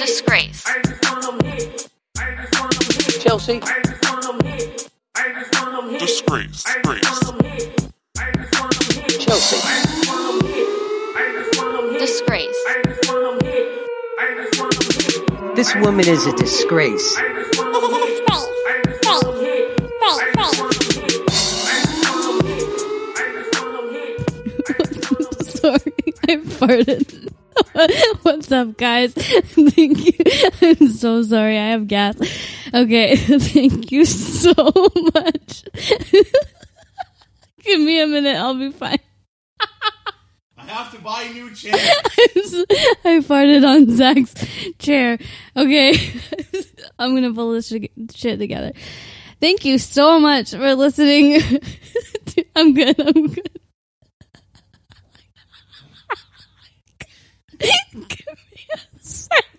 [0.00, 0.64] Disgrace.
[0.66, 1.88] I just want them hit.
[2.18, 3.60] I must want them Chelsea.
[5.98, 6.64] Disgrace.
[6.64, 7.04] Disgrace.
[9.24, 9.60] Chelsea.
[9.62, 10.68] I just want them hit.
[11.16, 12.60] I just want them disgrace.
[12.66, 13.66] I just want them hit.
[14.18, 14.72] I just want
[15.30, 15.54] them.
[15.56, 17.16] This woman is a disgrace.
[17.16, 17.80] I just want to
[18.28, 18.46] fall.
[18.66, 19.80] I just fall hit.
[19.80, 20.66] I just want them.
[23.16, 24.16] I just want them hit.
[24.68, 25.44] I just want them.
[25.48, 25.94] Sorry,
[26.28, 27.29] I farted.
[28.22, 29.12] What's up, guys?
[29.14, 30.12] Thank you.
[30.62, 31.58] I'm so sorry.
[31.58, 32.16] I have gas.
[32.72, 34.54] Okay, thank you so
[35.14, 35.64] much.
[37.62, 38.36] Give me a minute.
[38.36, 38.98] I'll be fine.
[40.56, 41.74] I have to buy a new chair.
[41.74, 44.34] I farted on Zach's
[44.78, 45.18] chair.
[45.56, 45.94] Okay,
[46.98, 47.68] I'm gonna pull this
[48.14, 48.72] shit together.
[49.40, 51.40] Thank you so much for listening.
[52.54, 53.00] I'm good.
[53.00, 53.60] I'm good.
[57.60, 59.50] Give me a second.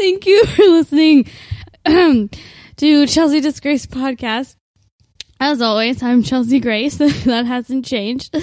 [0.00, 1.26] Thank you for listening
[1.84, 4.54] to Chelsea Disgrace podcast.
[5.40, 6.96] As always, I'm Chelsea Grace.
[6.98, 8.36] that hasn't changed.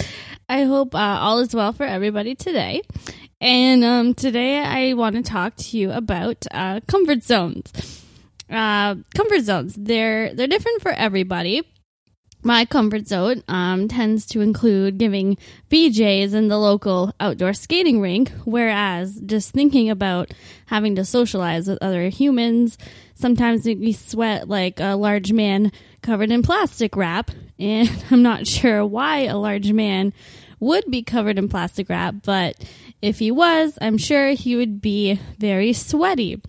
[0.49, 2.81] I hope uh, all is well for everybody today.
[3.39, 8.03] And um, today I want to talk to you about uh, comfort zones.
[8.49, 9.75] Uh, comfort zones.
[9.75, 11.61] They're they're different for everybody.
[12.45, 15.35] My comfort zone um, tends to include giving
[15.71, 20.31] BJs in the local outdoor skating rink, whereas just thinking about
[20.67, 22.77] having to socialize with other humans
[23.15, 25.71] sometimes make me sweat like a large man
[26.03, 27.31] covered in plastic wrap.
[27.57, 30.13] And I'm not sure why a large man
[30.59, 32.63] would be covered in plastic wrap, but
[33.01, 36.41] if he was, I'm sure he would be very sweaty.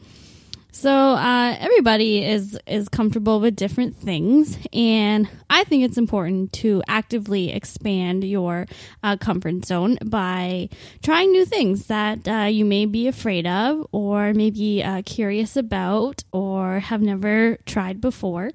[0.76, 6.82] So uh, everybody is is comfortable with different things, and I think it's important to
[6.86, 8.66] actively expand your
[9.02, 10.68] uh, comfort zone by
[11.02, 16.22] trying new things that uh, you may be afraid of, or maybe uh, curious about,
[16.30, 18.50] or have never tried before.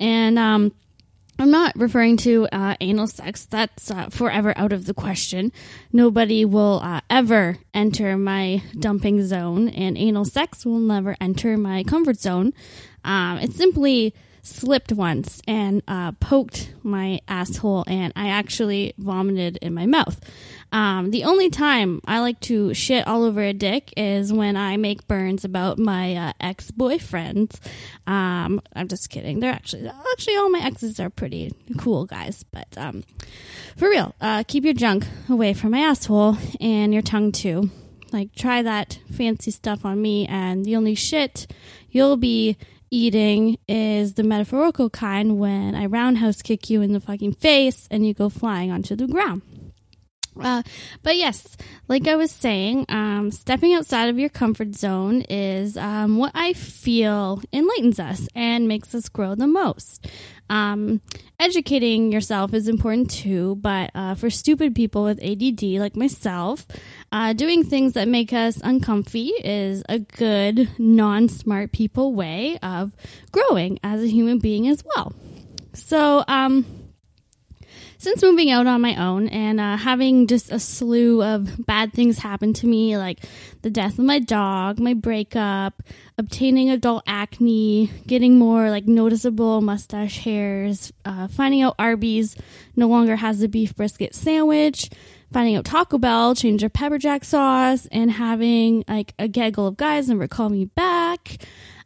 [0.00, 0.72] And um,
[1.38, 3.46] I'm not referring to uh, anal sex.
[3.46, 5.50] That's uh, forever out of the question.
[5.92, 11.82] Nobody will uh, ever enter my dumping zone, and anal sex will never enter my
[11.84, 12.52] comfort zone.
[13.04, 19.72] Um, it simply slipped once and uh, poked my asshole, and I actually vomited in
[19.72, 20.20] my mouth.
[20.72, 24.76] Um, the only time I like to shit all over a dick is when I
[24.76, 27.58] make burns about my uh, ex boyfriends.
[28.06, 29.40] Um, I'm just kidding.
[29.40, 33.04] They're actually actually all my exes are pretty cool guys, but um,
[33.76, 37.70] for real, uh, keep your junk away from my asshole and your tongue too.
[38.12, 41.46] Like try that fancy stuff on me, and the only shit
[41.90, 42.56] you'll be
[42.92, 48.06] eating is the metaphorical kind when I roundhouse kick you in the fucking face and
[48.06, 49.42] you go flying onto the ground.
[50.40, 50.62] Uh,
[51.02, 51.56] but yes,
[51.88, 56.52] like I was saying, um, stepping outside of your comfort zone is um, what I
[56.54, 60.08] feel enlightens us and makes us grow the most.
[60.48, 61.00] Um,
[61.40, 66.66] educating yourself is important too, but uh, for stupid people with ADD like myself,
[67.10, 72.92] uh, doing things that make us uncomfy is a good, non smart people way of
[73.32, 75.14] growing as a human being as well.
[75.74, 76.81] So, um,
[78.02, 82.18] since moving out on my own and uh, having just a slew of bad things
[82.18, 83.20] happen to me, like
[83.62, 85.84] the death of my dog, my breakup,
[86.18, 92.34] obtaining adult acne, getting more like noticeable mustache hairs, uh, finding out Arby's
[92.74, 94.90] no longer has the beef brisket sandwich,
[95.32, 99.76] finding out Taco Bell changed their pepper jack sauce, and having like a gaggle of
[99.76, 101.36] guys never call me back.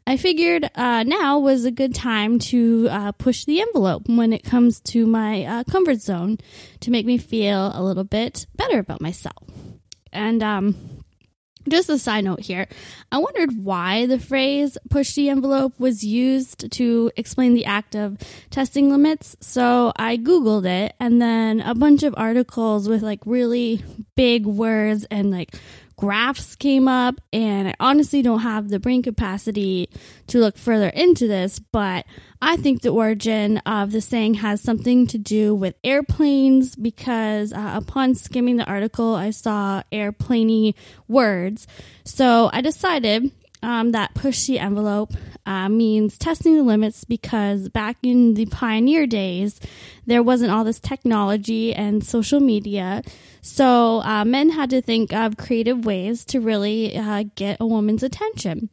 [0.08, 4.44] I figured uh, now was a good time to uh, push the envelope when it
[4.44, 6.38] comes to my uh, comfort zone
[6.80, 9.42] to make me feel a little bit better about myself.
[10.12, 11.02] And um,
[11.68, 12.68] just a side note here,
[13.10, 18.16] I wondered why the phrase push the envelope was used to explain the act of
[18.50, 19.36] testing limits.
[19.40, 23.82] So I Googled it, and then a bunch of articles with like really
[24.14, 25.56] big words and like
[25.96, 29.88] graphs came up and I honestly don't have the brain capacity
[30.28, 32.04] to look further into this, but
[32.40, 37.72] I think the origin of the saying has something to do with airplanes because uh,
[37.74, 40.74] upon skimming the article, I saw airplaney
[41.08, 41.66] words.
[42.04, 43.30] So I decided
[43.62, 45.12] um, that push the envelope
[45.44, 49.60] uh, means testing the limits because back in the pioneer days,
[50.06, 53.02] there wasn't all this technology and social media.
[53.42, 58.02] So uh, men had to think of creative ways to really uh, get a woman's
[58.02, 58.70] attention.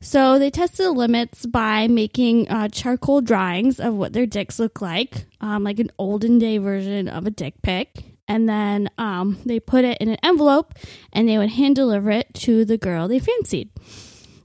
[0.00, 4.80] So they tested the limits by making uh, charcoal drawings of what their dicks look
[4.80, 8.04] like, um, like an olden day version of a dick pic.
[8.28, 10.74] and then um, they put it in an envelope
[11.12, 13.70] and they would hand deliver it to the girl they fancied.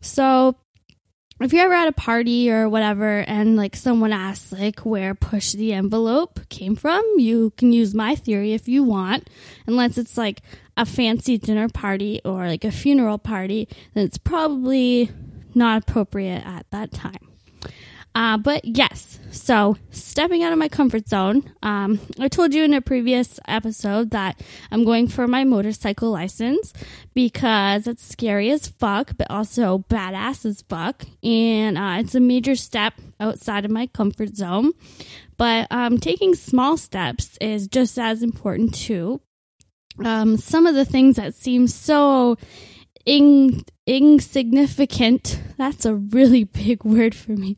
[0.03, 0.55] So
[1.39, 5.53] if you're ever at a party or whatever and like someone asks like where push
[5.53, 9.29] the envelope came from, you can use my theory if you want,
[9.65, 10.41] unless it's like
[10.77, 15.09] a fancy dinner party or like a funeral party, then it's probably
[15.55, 17.32] not appropriate at that time.
[18.15, 21.51] Uh, but yes, so stepping out of my comfort zone.
[21.63, 24.39] Um, I told you in a previous episode that
[24.71, 26.73] I'm going for my motorcycle license
[27.15, 31.05] because it's scary as fuck, but also badass as fuck.
[31.23, 34.73] And uh, it's a major step outside of my comfort zone.
[35.37, 39.21] But um, taking small steps is just as important too.
[40.03, 42.37] Um, some of the things that seem so
[43.05, 45.41] in, insignificant.
[45.57, 47.57] That's a really big word for me.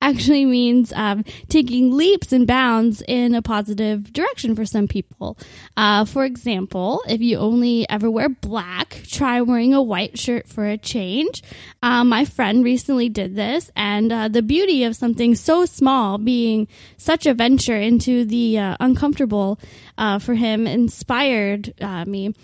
[0.00, 5.36] Actually means um, taking leaps and bounds in a positive direction for some people.
[5.76, 10.66] Uh, for example if you only ever wear black try wearing a white shirt for
[10.66, 11.42] a change.
[11.82, 16.66] Uh, my friend recently did this and uh, the beauty of something so small being
[16.96, 19.60] such a venture into the uh, uncomfortable
[19.98, 22.34] uh, for him inspired uh, me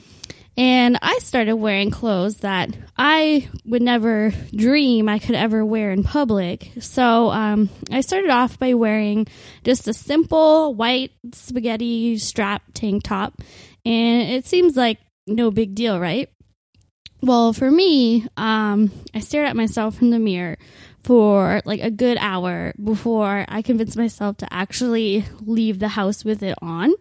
[0.56, 6.04] and I started wearing clothes that I would never dream I could ever wear in
[6.04, 6.70] public.
[6.80, 9.26] So um, I started off by wearing
[9.64, 13.42] just a simple white spaghetti strap tank top.
[13.84, 16.30] And it seems like no big deal, right?
[17.20, 20.58] Well, for me, um, I stared at myself in the mirror
[21.02, 26.42] for like a good hour before I convinced myself to actually leave the house with
[26.42, 26.94] it on.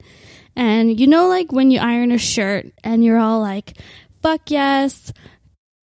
[0.55, 3.77] And you know, like when you iron a shirt and you're all like,
[4.21, 5.11] fuck yes,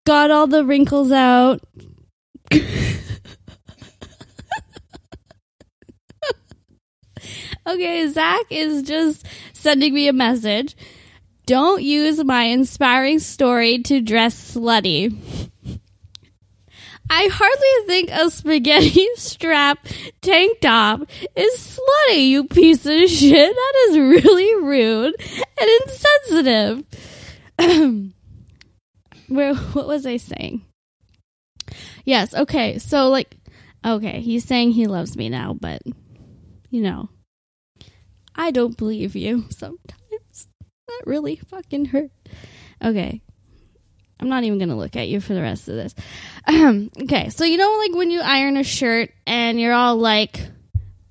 [0.06, 1.62] got all the wrinkles out.
[7.68, 10.76] okay, Zach is just sending me a message.
[11.46, 15.50] Don't use my inspiring story to dress slutty.
[17.10, 19.88] I hardly think a spaghetti strap
[20.22, 21.02] tank top
[21.36, 23.56] is slutty, you piece of shit.
[23.56, 25.16] That is really rude
[25.60, 26.84] and insensitive.
[29.28, 30.62] Where what was I saying?
[32.06, 32.78] Yes, okay.
[32.78, 33.38] So like
[33.86, 35.82] okay, he's saying he loves me now, but
[36.70, 37.10] you know,
[38.36, 40.48] I don't believe you sometimes.
[40.88, 42.12] That really fucking hurt.
[42.84, 43.22] Okay.
[44.20, 45.96] I'm not even going to look at you for the rest of this.
[47.04, 50.42] okay, so you know, like when you iron a shirt and you're all like,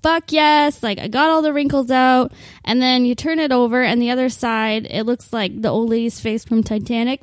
[0.03, 2.31] fuck yes, like I got all the wrinkles out,
[2.63, 5.89] and then you turn it over, and the other side, it looks like the old
[5.89, 7.21] lady's face from Titanic.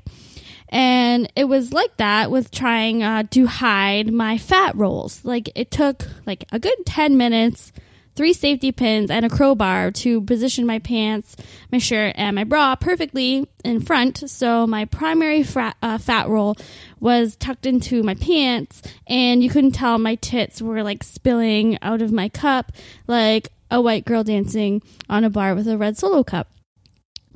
[0.69, 5.25] And it was like that with trying uh, to hide my fat rolls.
[5.25, 7.73] Like it took like a good 10 minutes
[8.17, 11.37] three safety pins, and a crowbar to position my pants,
[11.71, 14.29] my shirt, and my bra perfectly in front.
[14.29, 16.57] So my primary fat, uh, fat roll
[16.99, 22.03] was tucked into my pants, and you couldn't tell my tits were like spilling out
[22.03, 22.73] of my cup
[23.07, 26.49] like a white girl dancing on a bar with a red solo cup.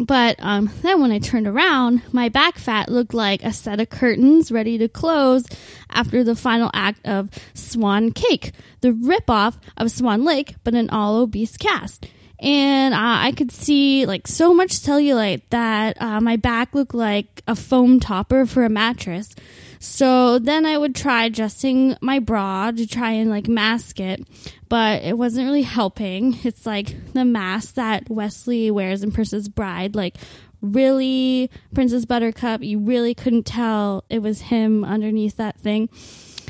[0.01, 3.91] But um, then when I turned around, my back fat looked like a set of
[3.91, 5.45] curtains ready to close
[5.91, 11.17] after the final act of Swan Cake, the ripoff of Swan Lake, but an all
[11.17, 12.07] obese cast.
[12.41, 17.43] And uh, I could see like so much cellulite that uh, my back looked like
[17.47, 19.35] a foam topper for a mattress.
[19.79, 24.27] So then I would try adjusting my bra to try and like mask it,
[24.69, 26.39] but it wasn't really helping.
[26.45, 30.17] It's like the mask that Westley wears in Princess Bride, like
[30.63, 35.89] really Princess Buttercup, you really couldn't tell it was him underneath that thing.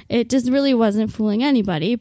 [0.09, 2.01] It just really wasn't fooling anybody.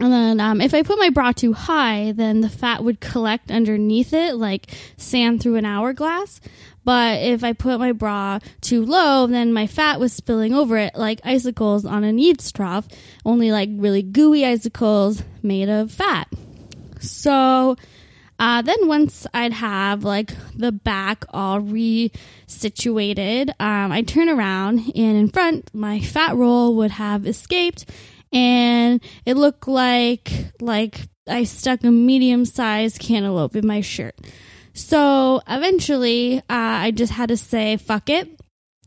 [0.00, 3.50] And then um, if I put my bra too high, then the fat would collect
[3.50, 6.40] underneath it like sand through an hourglass.
[6.84, 10.94] But if I put my bra too low, then my fat was spilling over it
[10.94, 12.88] like icicles on a trough,
[13.24, 16.28] only like really gooey icicles made of fat.
[17.00, 17.76] So
[18.38, 25.16] uh, then once I'd have like the back all resituated, um, I'd turn around and
[25.16, 27.84] in front, my fat roll would have escaped
[28.32, 34.16] and it looked like like I stuck a medium sized cantaloupe in my shirt.
[34.72, 38.28] So eventually, uh, I just had to say, fuck it.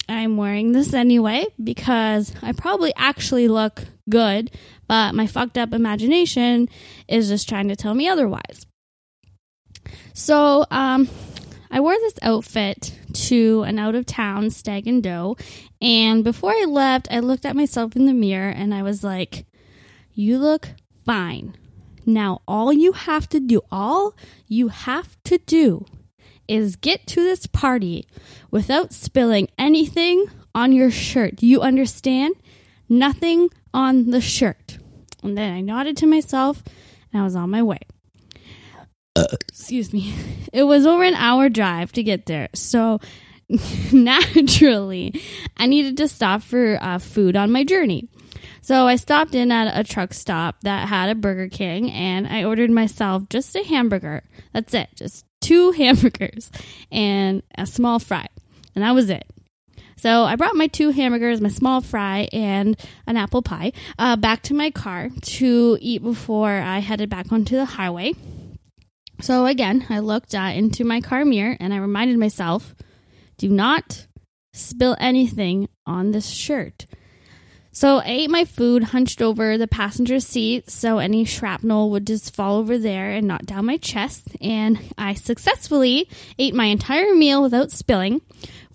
[0.08, 4.52] I'm wearing this anyway because I probably actually look good,
[4.88, 6.70] but my fucked up imagination
[7.08, 8.66] is just trying to tell me otherwise.
[10.14, 11.08] So, um,
[11.72, 15.38] I wore this outfit to an out of town stag and doe,
[15.82, 19.46] and before I left, I looked at myself in the mirror and I was like,
[20.14, 20.70] You look
[21.06, 21.56] fine.
[22.06, 24.16] Now, all you have to do, all
[24.48, 25.86] you have to do
[26.48, 28.08] is get to this party
[28.50, 31.42] without spilling anything on your shirt.
[31.42, 32.36] You understand?
[32.90, 34.78] Nothing on the shirt.
[35.24, 36.64] And then I nodded to myself
[37.14, 37.80] and I was on my way.
[39.16, 40.14] Excuse me.
[40.54, 42.50] It was over an hour drive to get there.
[42.54, 43.00] So
[43.94, 45.22] naturally,
[45.56, 48.10] I needed to stop for uh, food on my journey.
[48.62, 52.44] So I stopped in at a truck stop that had a Burger King and I
[52.44, 54.24] ordered myself just a hamburger.
[54.52, 56.52] That's it, just two hamburgers
[56.92, 58.28] and a small fry.
[58.76, 59.26] And that was it.
[59.96, 62.78] So I brought my two hamburgers, my small fry, and
[63.08, 67.56] an apple pie uh, back to my car to eat before I headed back onto
[67.56, 68.16] the highway.
[69.22, 72.76] So again, I looked uh, into my car mirror and I reminded myself
[73.38, 74.08] do not
[74.54, 76.86] spill anything on this shirt.
[77.74, 82.36] So I ate my food hunched over the passenger seat so any shrapnel would just
[82.36, 84.28] fall over there and not down my chest.
[84.42, 88.22] And I successfully ate my entire meal without spilling,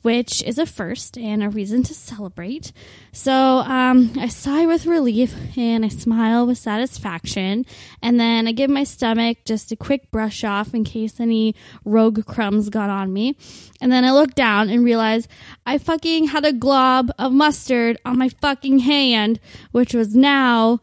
[0.06, 2.70] which is a first and a reason to celebrate.
[3.10, 7.66] So um, I sigh with relief and I smile with satisfaction.
[8.00, 12.24] And then I give my stomach just a quick brush off in case any rogue
[12.24, 13.36] crumbs got on me.
[13.80, 15.26] And then I look down and realize
[15.66, 19.40] I fucking had a glob of mustard on my fucking hand,
[19.72, 20.78] which was now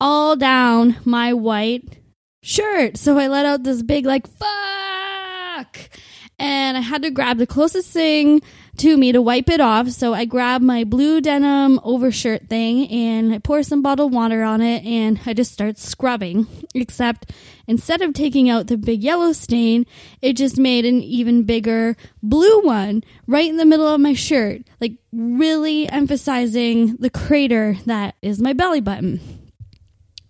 [0.00, 1.98] all down my white
[2.44, 2.96] shirt.
[2.96, 5.90] So I let out this big, like, fuck.
[6.38, 8.40] And I had to grab the closest thing
[8.78, 9.88] to me to wipe it off.
[9.90, 14.60] So I grab my blue denim overshirt thing and I pour some bottled water on
[14.60, 16.46] it and I just start scrubbing.
[16.74, 17.32] Except
[17.66, 19.86] instead of taking out the big yellow stain,
[20.22, 24.62] it just made an even bigger blue one right in the middle of my shirt,
[24.80, 29.37] like really emphasizing the crater that is my belly button.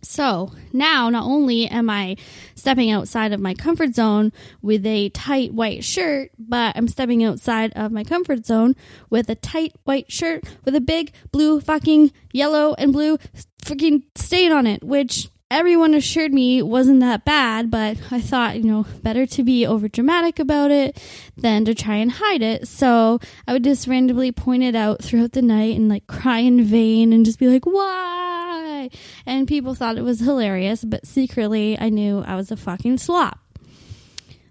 [0.09, 2.17] So now, not only am I
[2.55, 7.75] stepping outside of my comfort zone with a tight white shirt, but I'm stepping outside
[7.77, 8.75] of my comfort zone
[9.11, 13.19] with a tight white shirt with a big blue fucking yellow and blue
[13.63, 18.65] freaking stain on it, which everyone assured me wasn't that bad, but I thought, you
[18.65, 21.01] know, better to be over dramatic about it
[21.37, 22.69] than to try and hide it.
[22.69, 26.63] So I would just randomly point it out throughout the night and like cry in
[26.65, 28.91] vain and just be like, why?
[29.25, 33.39] And people thought it was hilarious, but secretly I knew I was a fucking slop.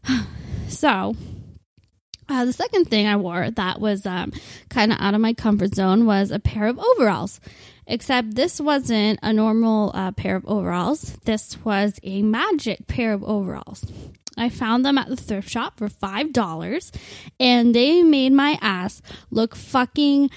[0.68, 1.16] so.
[2.30, 4.34] Uh, the second thing I wore that was um,
[4.70, 7.40] kind of out of my comfort zone was a pair of overalls.
[7.88, 11.18] Except this wasn't a normal uh, pair of overalls.
[11.24, 13.86] This was a magic pair of overalls.
[14.38, 16.92] I found them at the thrift shop for $5
[17.40, 19.02] and they made my ass
[19.32, 20.30] look fucking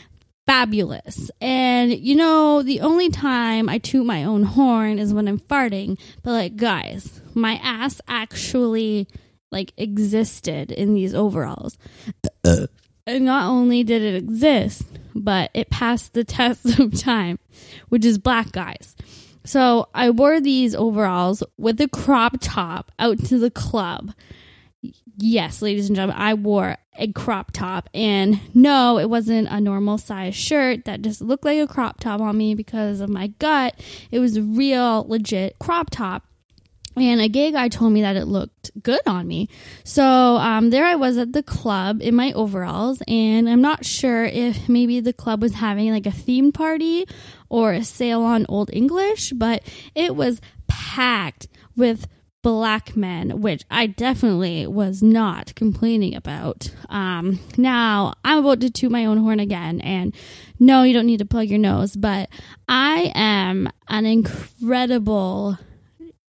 [0.47, 1.31] fabulous.
[1.41, 5.99] And you know, the only time I toot my own horn is when I'm farting.
[6.23, 9.07] But like, guys, my ass actually
[9.53, 11.77] like existed in these overalls.
[13.19, 17.39] Not only did it exist, but it passed the test of time,
[17.89, 18.95] which is black guys.
[19.45, 24.13] So I wore these overalls with a crop top out to the club.
[25.17, 27.89] Yes, ladies and gentlemen, I wore a crop top.
[27.93, 32.21] And no, it wasn't a normal size shirt that just looked like a crop top
[32.21, 33.75] on me because of my gut.
[34.11, 36.25] It was a real, legit crop top.
[37.09, 39.49] And a gay guy told me that it looked good on me.
[39.85, 44.25] So um, there I was at the club in my overalls, and I'm not sure
[44.25, 47.07] if maybe the club was having like a theme party
[47.49, 49.63] or a sale on Old English, but
[49.95, 52.07] it was packed with
[52.43, 56.71] black men, which I definitely was not complaining about.
[56.89, 60.15] Um, now I'm about to toot my own horn again, and
[60.59, 62.31] no, you don't need to plug your nose, but
[62.69, 65.59] I am an incredible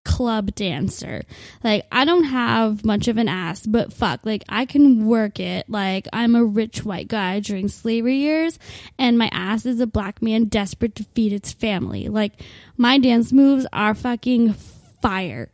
[0.04, 1.22] club dancer.
[1.62, 5.68] Like I don't have much of an ass, but fuck, like I can work it.
[5.68, 8.58] Like I'm a rich white guy during slavery years
[8.98, 12.08] and my ass is a black man desperate to feed its family.
[12.08, 12.42] Like
[12.76, 14.54] my dance moves are fucking
[15.02, 15.50] fire.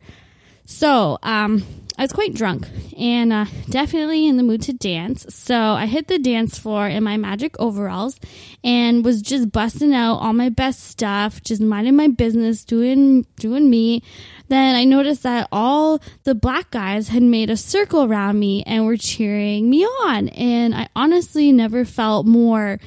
[0.67, 1.63] So, um
[1.99, 5.25] I was quite drunk and uh, definitely in the mood to dance.
[5.33, 8.19] So I hit the dance floor in my magic overalls
[8.63, 13.67] and was just busting out all my best stuff, just minding my business, doing doing
[13.67, 14.03] me.
[14.47, 18.85] Then I noticed that all the black guys had made a circle around me and
[18.85, 20.29] were cheering me on.
[20.29, 22.79] And I honestly never felt more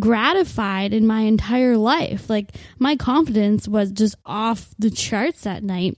[0.00, 2.28] gratified in my entire life.
[2.28, 5.96] Like my confidence was just off the charts that night.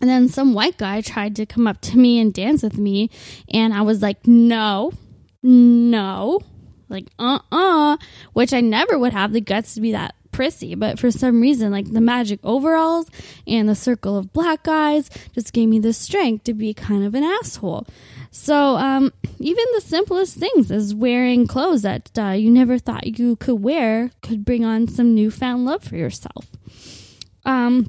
[0.00, 3.10] And then some white guy tried to come up to me and dance with me.
[3.48, 4.92] And I was like, no,
[5.42, 6.40] no,
[6.88, 7.96] like, uh uh-uh, uh,
[8.32, 10.74] which I never would have the guts to be that prissy.
[10.74, 13.10] But for some reason, like the magic overalls
[13.46, 17.14] and the circle of black guys just gave me the strength to be kind of
[17.14, 17.86] an asshole.
[18.30, 23.36] So, um, even the simplest things as wearing clothes that uh, you never thought you
[23.36, 26.46] could wear could bring on some newfound love for yourself.
[27.46, 27.88] Um,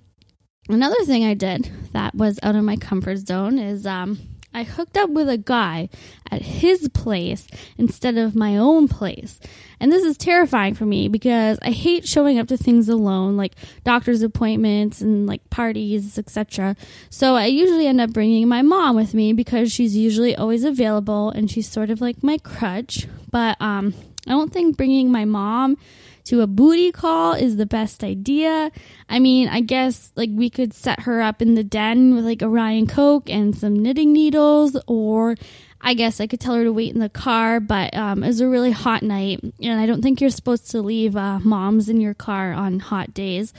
[0.68, 4.20] another thing I did that was out of my comfort zone is um,
[4.54, 5.90] I hooked up with a guy
[6.32, 7.48] at his place
[7.78, 9.40] instead of my own place.
[9.80, 13.54] And this is terrifying for me because I hate showing up to things alone, like
[13.84, 16.76] doctor's appointments and like parties, etc.
[17.12, 21.30] So I usually end up bringing my mom with me because she's usually always available
[21.30, 23.08] and she's sort of like my crutch.
[23.30, 23.94] But um,
[24.26, 25.78] I don't think bringing my mom
[26.27, 28.69] to a booty call is the best idea.
[29.07, 32.41] I mean, I guess like we could set her up in the den with like
[32.43, 35.36] Orion Coke and some knitting needles, or
[35.79, 38.41] I guess I could tell her to wait in the car, but um, it was
[38.41, 42.01] a really hot night, and I don't think you're supposed to leave uh, moms in
[42.01, 43.53] your car on hot days.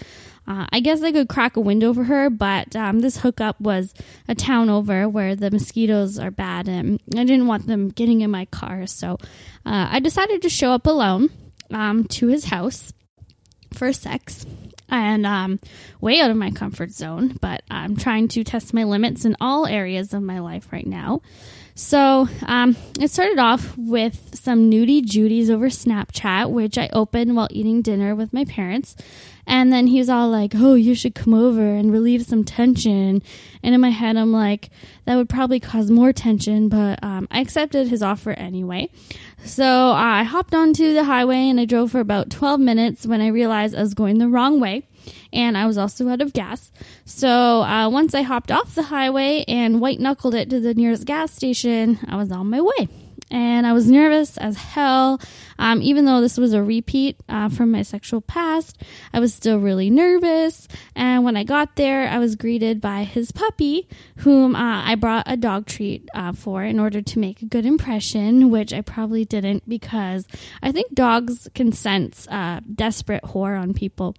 [0.46, 3.94] Uh, I guess I could crack a window for her, but um, this hookup was
[4.28, 8.30] a town over where the mosquitoes are bad, and I didn't want them getting in
[8.30, 9.18] my car, so
[9.64, 11.30] uh, I decided to show up alone
[11.72, 12.92] um, to his house
[13.72, 14.46] for sex
[14.88, 15.60] and um,
[16.00, 19.66] way out of my comfort zone, but I'm trying to test my limits in all
[19.66, 21.20] areas of my life right now.
[21.78, 27.46] So um, it started off with some nudie Judies over Snapchat, which I opened while
[27.52, 28.96] eating dinner with my parents.
[29.46, 33.22] And then he was all like, Oh, you should come over and relieve some tension.
[33.62, 34.70] And in my head, I'm like,
[35.04, 38.90] That would probably cause more tension, but um, I accepted his offer anyway.
[39.44, 43.20] So uh, I hopped onto the highway and I drove for about 12 minutes when
[43.20, 44.82] I realized I was going the wrong way
[45.32, 46.70] and I was also out of gas.
[47.04, 51.04] So uh, once I hopped off the highway and white knuckled it to the nearest
[51.04, 52.88] gas station, I was on my way.
[53.30, 55.20] And I was nervous as hell.
[55.58, 58.80] Um, even though this was a repeat uh, from my sexual past,
[59.12, 60.68] I was still really nervous.
[60.94, 65.24] And when I got there, I was greeted by his puppy, whom uh, I brought
[65.26, 69.24] a dog treat uh, for in order to make a good impression, which I probably
[69.24, 70.26] didn't because
[70.62, 74.14] I think dogs can sense uh, desperate whore on people.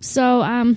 [0.00, 0.76] So, um,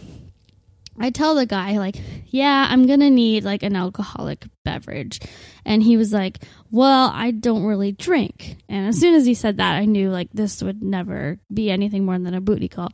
[0.99, 1.95] I tell the guy, like,
[2.27, 5.19] yeah, I'm gonna need like an alcoholic beverage.
[5.65, 6.39] And he was like,
[6.71, 8.57] well, I don't really drink.
[8.67, 12.05] And as soon as he said that, I knew like this would never be anything
[12.05, 12.89] more than a booty call.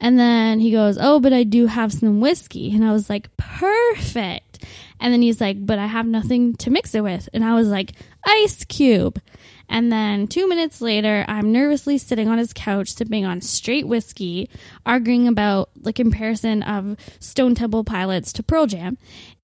[0.00, 2.74] And then he goes, oh, but I do have some whiskey.
[2.74, 4.64] And I was like, perfect.
[5.00, 7.28] And then he's like, but I have nothing to mix it with.
[7.32, 7.92] And I was like,
[8.24, 9.20] ice cube.
[9.68, 14.48] And then two minutes later, I'm nervously sitting on his couch, sipping on straight whiskey,
[14.86, 18.98] arguing about the comparison of Stone Temple Pilots to Pearl Jam.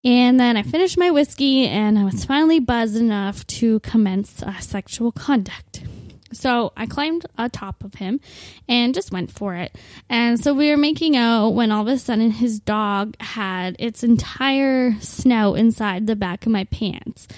[0.05, 4.59] And then I finished my whiskey and I was finally buzzed enough to commence uh,
[4.61, 5.83] sexual conduct.
[6.33, 8.21] So I climbed atop of him
[8.69, 9.77] and just went for it.
[10.09, 14.03] And so we were making out when all of a sudden his dog had its
[14.03, 17.29] entire snout inside the back of my pants.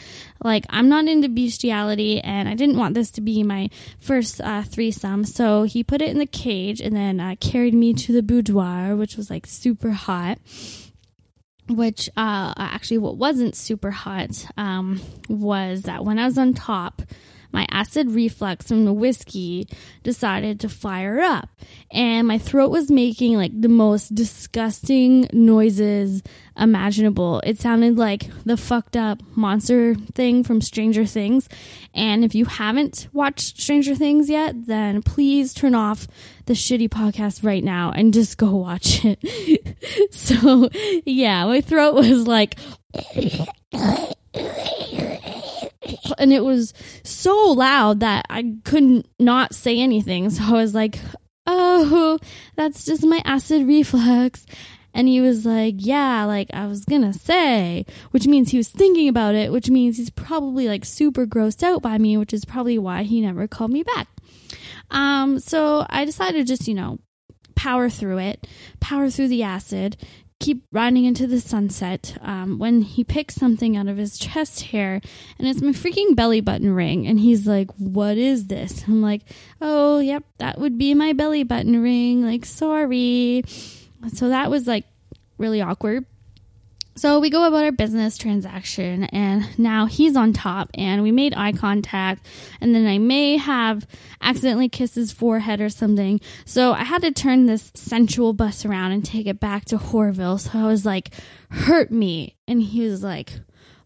[0.42, 3.70] Like, I'm not into bestiality and I didn't want this to be my
[4.00, 5.24] first uh, threesome.
[5.24, 8.96] So he put it in the cage and then uh, carried me to the boudoir,
[8.96, 10.38] which was like super hot
[11.68, 17.02] which uh, actually what wasn't super hot um, was that when I was on top,
[17.56, 19.66] my acid reflux from the whiskey
[20.02, 21.48] decided to fire up
[21.90, 26.22] and my throat was making like the most disgusting noises
[26.58, 27.40] imaginable.
[27.44, 31.48] It sounded like the fucked up monster thing from Stranger Things.
[31.94, 36.06] And if you haven't watched Stranger Things yet, then please turn off
[36.46, 40.06] the shitty podcast right now and just go watch it.
[40.12, 40.68] so,
[41.04, 42.58] yeah, my throat was like
[46.18, 46.72] and it was
[47.02, 50.30] so loud that I couldn't not say anything.
[50.30, 50.98] So I was like,
[51.46, 52.18] "Oh,
[52.56, 54.46] that's just my acid reflux."
[54.96, 59.08] And he was like, Yeah, like I was gonna say, which means he was thinking
[59.08, 62.78] about it, which means he's probably like super grossed out by me, which is probably
[62.78, 64.08] why he never called me back.
[64.90, 66.98] Um, so I decided to just, you know,
[67.54, 68.46] power through it,
[68.80, 69.98] power through the acid,
[70.38, 75.00] keep riding into the sunset um, when he picks something out of his chest hair
[75.38, 77.06] and it's my freaking belly button ring.
[77.06, 78.84] And he's like what is this?
[78.86, 79.22] I'm like
[79.60, 82.22] oh yep that would be my belly button ring.
[82.22, 83.44] Like sorry.
[84.12, 84.84] So that was like
[85.38, 86.04] really awkward
[86.96, 91.34] so we go about our business transaction, and now he's on top, and we made
[91.36, 92.26] eye contact,
[92.60, 93.86] and then I may have
[94.20, 96.20] accidentally kissed his forehead or something.
[96.46, 100.40] So I had to turn this sensual bus around and take it back to Horville.
[100.40, 101.14] So I was like,
[101.50, 103.40] "Hurt me," and he was like,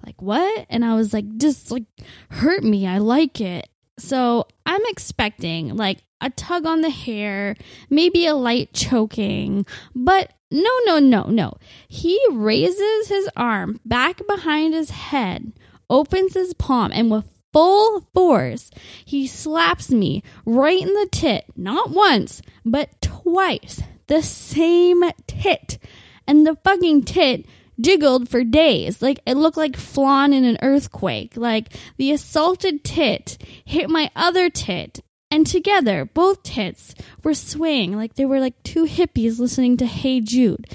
[0.07, 1.85] "Like what?" And I was like, "Just like
[2.31, 2.87] hurt me.
[2.87, 3.69] I like it."
[3.99, 7.57] So I'm expecting like a tug on the hair,
[7.89, 11.57] maybe a light choking, but no, no, no, no.
[11.89, 15.53] He raises his arm back behind his head,
[15.89, 18.71] opens his palm and with full force,
[19.05, 23.83] he slaps me right in the tit, not once, but twice.
[24.07, 25.79] The same tit.
[26.27, 27.47] And the fucking tit
[27.81, 29.01] jiggled for days.
[29.03, 31.37] Like it looked like flan in an earthquake.
[31.37, 35.01] Like the assaulted tit hit my other tit.
[35.31, 40.21] And together, both tits were swaying like they were like two hippies listening to Hey
[40.21, 40.67] Jude.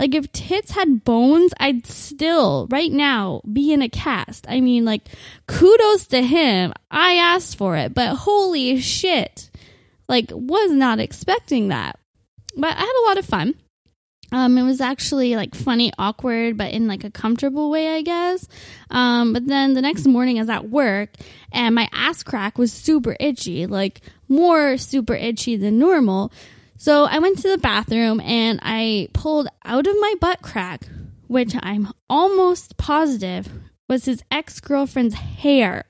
[0.00, 4.46] Like if tits had bones, I'd still right now be in a cast.
[4.48, 5.02] I mean, like
[5.46, 6.72] kudos to him.
[6.90, 9.50] I asked for it, but holy shit.
[10.08, 11.98] Like was not expecting that.
[12.56, 13.54] But I had a lot of fun.
[14.32, 18.46] Um, it was actually like funny, awkward, but in like a comfortable way, I guess.
[18.90, 21.10] Um, but then the next morning, I was at work,
[21.52, 26.32] and my ass crack was super itchy, like more super itchy than normal.
[26.78, 30.86] So I went to the bathroom and I pulled out of my butt crack,
[31.26, 33.50] which I'm almost positive
[33.86, 35.84] was his ex girlfriend's hair.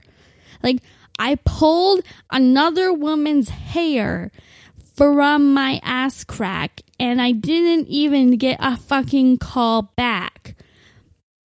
[0.65, 0.83] Like
[1.17, 2.01] I pulled
[2.33, 4.33] another woman's hair
[4.97, 10.55] from my ass crack and I didn't even get a fucking call back.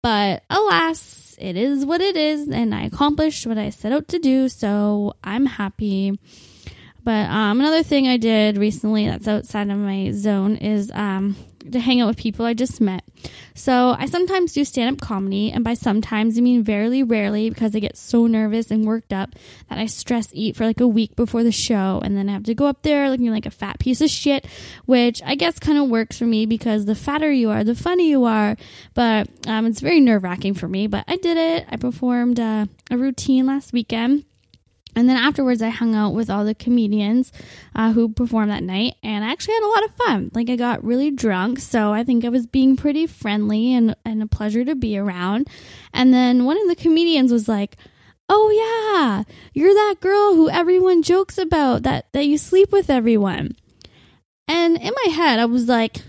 [0.04, 4.20] But alas, it is what it is, and I accomplished what I set out to
[4.20, 6.20] do, so I'm happy.
[7.04, 11.36] But um, another thing I did recently that's outside of my zone is um,
[11.71, 13.04] to hang out with people I just met.
[13.54, 17.75] So I sometimes do stand up comedy, and by sometimes I mean very rarely because
[17.75, 19.36] I get so nervous and worked up
[19.69, 22.43] that I stress eat for like a week before the show, and then I have
[22.43, 24.45] to go up there looking like a fat piece of shit,
[24.86, 28.06] which I guess kind of works for me because the fatter you are, the funnier
[28.06, 28.56] you are.
[28.93, 30.88] But um, it's very nerve wracking for me.
[30.88, 31.65] But I did it.
[31.69, 34.25] I performed uh, a routine last weekend.
[34.95, 37.31] And then afterwards, I hung out with all the comedians
[37.75, 40.31] uh, who performed that night, and I actually had a lot of fun.
[40.34, 44.23] Like, I got really drunk, so I think I was being pretty friendly and, and
[44.23, 45.49] a pleasure to be around.
[45.93, 47.75] And then one of the comedians was like,
[48.27, 53.55] Oh, yeah, you're that girl who everyone jokes about, that, that you sleep with everyone.
[54.47, 56.01] And in my head, I was like,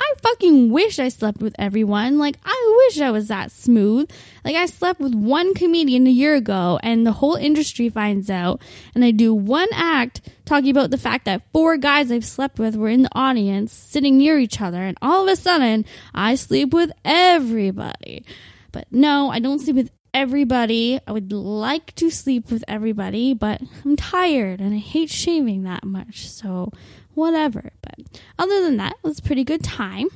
[0.00, 2.18] I fucking wish I slept with everyone.
[2.18, 4.10] Like, I wish I was that smooth.
[4.44, 8.62] Like, I slept with one comedian a year ago, and the whole industry finds out.
[8.94, 12.76] And I do one act talking about the fact that four guys I've slept with
[12.76, 15.84] were in the audience, sitting near each other, and all of a sudden,
[16.14, 18.24] I sleep with everybody.
[18.72, 20.98] But no, I don't sleep with everybody.
[21.06, 25.84] I would like to sleep with everybody, but I'm tired and I hate shaving that
[25.84, 26.28] much.
[26.28, 26.72] So,
[27.14, 27.72] whatever.
[27.82, 30.08] But other than that, it was a pretty good time.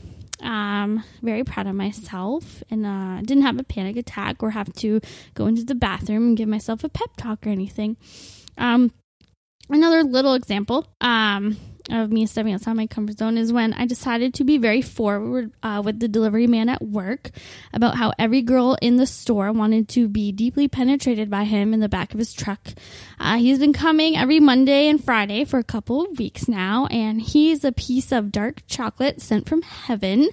[0.43, 5.01] Um, very proud of myself and uh, didn't have a panic attack or have to
[5.33, 7.97] go into the bathroom and give myself a pep talk or anything.
[8.59, 8.93] Um,
[9.71, 11.57] another little example um,
[11.91, 15.53] of me stepping outside my comfort zone is when I decided to be very forward
[15.63, 17.31] uh, with the delivery man at work
[17.73, 21.81] about how every girl in the store wanted to be deeply penetrated by him in
[21.81, 22.61] the back of his truck.
[23.21, 27.21] Uh, he's been coming every Monday and Friday for a couple of weeks now, and
[27.21, 30.29] he's a piece of dark chocolate sent from heaven.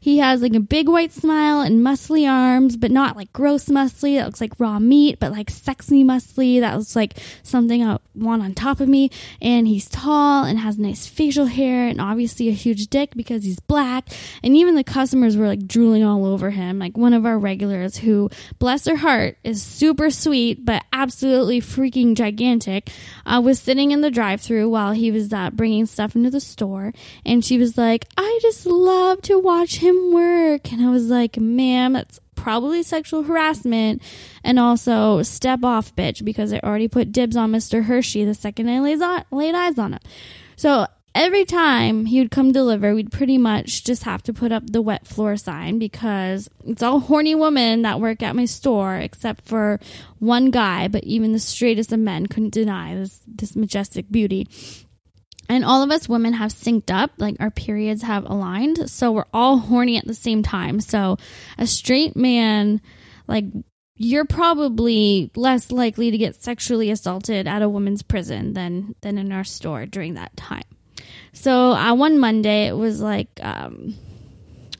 [0.00, 4.16] He has like a big white smile and muscly arms, but not like gross muscly
[4.16, 8.42] that looks like raw meat, but like sexy muscly that looks like something I want
[8.42, 9.10] on top of me.
[9.42, 13.58] And he's tall and has nice facial hair and obviously a huge dick because he's
[13.58, 14.08] black.
[14.44, 16.78] And even the customers were like drooling all over him.
[16.78, 18.30] Like one of our regulars who,
[18.60, 22.90] bless her heart, is super sweet but absolutely freaking gigantic,
[23.24, 26.92] uh, was sitting in the drive-through while he was uh, bringing stuff into the store,
[27.24, 31.36] and she was like, "I just love to watch him work," and I was like,
[31.38, 34.02] "Ma'am, that's." Probably sexual harassment,
[34.44, 37.82] and also step off, bitch, because I already put dibs on Mr.
[37.82, 40.00] Hershey the second I laid eyes on him.
[40.56, 44.70] So every time he would come deliver, we'd pretty much just have to put up
[44.70, 49.46] the wet floor sign because it's all horny women that work at my store, except
[49.46, 49.80] for
[50.18, 50.88] one guy.
[50.88, 54.48] But even the straightest of men couldn't deny this this majestic beauty.
[55.48, 59.26] And all of us women have synced up, like our periods have aligned, so we're
[59.32, 60.80] all horny at the same time.
[60.80, 61.18] So
[61.56, 62.80] a straight man,
[63.28, 63.44] like
[63.96, 69.32] you're probably less likely to get sexually assaulted at a woman's prison than than in
[69.32, 70.64] our store during that time.
[71.32, 73.94] So uh, one Monday, it was like um,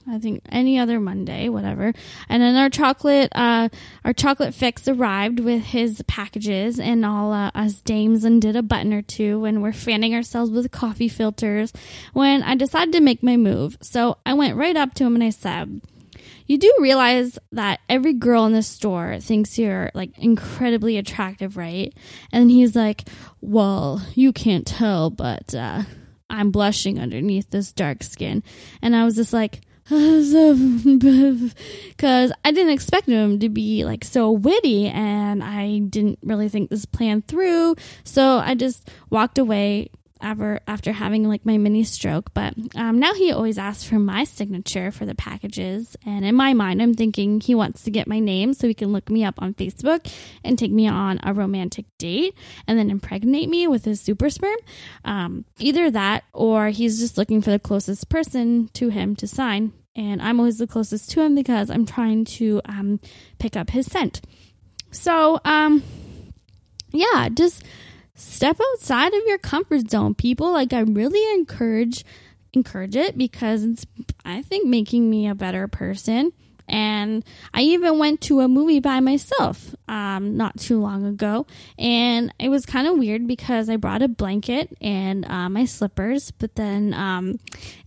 [0.09, 1.93] I think any other Monday, whatever.
[2.29, 3.69] And then our chocolate, uh,
[4.05, 8.93] our chocolate fix arrived with his packages, and all uh, us dames undid a button
[8.93, 11.73] or two, and we're fanning ourselves with coffee filters.
[12.13, 15.25] When I decided to make my move, so I went right up to him and
[15.25, 15.81] I said.
[16.47, 21.93] You do realize that every girl in this store thinks you're like incredibly attractive, right?
[22.33, 23.09] And he's like,
[23.41, 25.83] "Well, you can't tell, but uh,
[26.31, 28.43] I'm blushing underneath this dark skin."
[28.81, 31.53] And I was just like, because
[32.45, 36.85] I didn't expect him to be like so witty and I didn't really think this
[36.85, 37.77] plan through.
[38.03, 43.13] So I just walked away after after having like my mini stroke but um, now
[43.15, 47.41] he always asks for my signature for the packages and in my mind i'm thinking
[47.41, 50.11] he wants to get my name so he can look me up on facebook
[50.45, 52.35] and take me on a romantic date
[52.67, 54.57] and then impregnate me with his super sperm.
[55.05, 59.73] Um, either that or he's just looking for the closest person to him to sign
[59.95, 63.01] and i'm always the closest to him because i'm trying to um,
[63.39, 64.21] pick up his scent.
[64.91, 65.83] So um
[66.93, 67.63] yeah just
[68.17, 70.53] step outside of your comfort zone people.
[70.53, 72.05] Like i really encourage
[72.53, 73.87] encourage it because it's
[74.25, 76.33] i think making me a better person
[76.69, 77.25] and
[77.55, 81.47] i even went to a movie by myself um, not too long ago.
[81.79, 86.31] And it was kind of weird because i brought a blanket and uh, my slippers
[86.31, 87.39] but then um,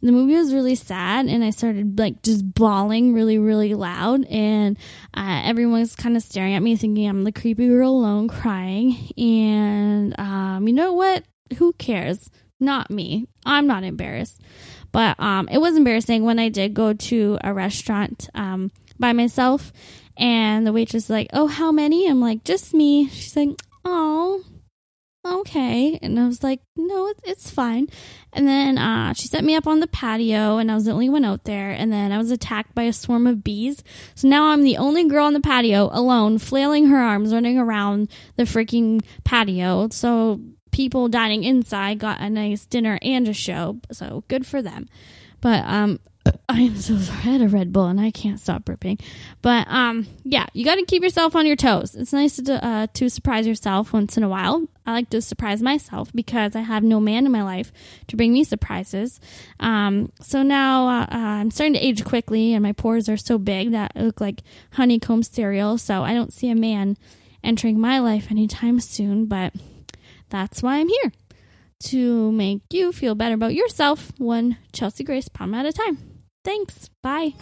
[0.02, 4.26] the movie was really sad and i started like just bawling really really loud.
[4.26, 4.78] And
[5.14, 8.96] uh, everyone was kind of staring at me thinking i'm the creepy girl alone crying.
[9.18, 11.24] And um, you know what?
[11.58, 12.30] Who cares?
[12.60, 13.28] Not me.
[13.46, 14.42] I'm not embarrassed
[14.92, 19.72] but um, it was embarrassing when I did go to a restaurant um, by myself,
[20.18, 23.50] and the waitress was like, "Oh, how many?" I'm like, "Just me." She's like,
[23.86, 24.44] "Oh,
[25.26, 27.88] okay," and I was like, "No, it's, fine."
[28.34, 31.10] And then uh, she set me up on the patio, and I was the only
[31.10, 31.72] one out there.
[31.72, 33.84] And then I was attacked by a swarm of bees.
[34.16, 38.10] So now I'm the only girl on the patio, alone, flailing her arms, running around
[38.36, 39.90] the freaking patio.
[39.90, 44.88] So people dining inside got a nice dinner and a show, so good for them.
[45.42, 46.00] But um
[46.50, 47.18] I am so sorry.
[47.18, 49.00] I had a Red Bull and I can't stop burping.
[49.42, 51.96] But um yeah, you got to keep yourself on your toes.
[51.96, 54.68] It's nice to uh, to surprise yourself once in a while.
[54.86, 57.72] I like to surprise myself because I have no man in my life
[58.08, 59.20] to bring me surprises.
[59.60, 63.38] Um so now uh, uh, I'm starting to age quickly and my pores are so
[63.38, 64.42] big that I look like
[64.74, 66.98] honeycomb cereal, so I don't see a man
[67.44, 69.54] entering my life anytime soon, but
[70.30, 71.12] that's why I'm here
[71.82, 75.98] to make you feel better about yourself one Chelsea Grace problem at a time.
[76.44, 76.90] Thanks.
[77.02, 77.34] Bye.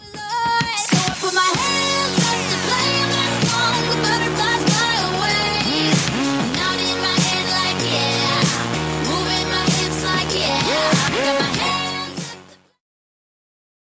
[11.10, 11.57] Yeah.